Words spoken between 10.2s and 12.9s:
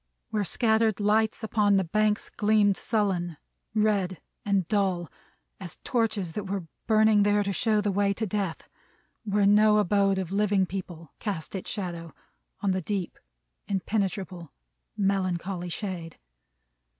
living people cast its shadow, on the